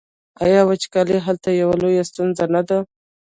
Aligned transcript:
آیا 0.45 0.61
وچکالي 0.69 1.17
هلته 1.25 1.49
یوه 1.61 1.75
لویه 1.81 2.03
ستونزه 2.09 2.45
نه 2.53 2.61
ده؟ 2.67 2.77